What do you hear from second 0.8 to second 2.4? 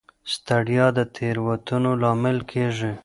د تېروتنو لامل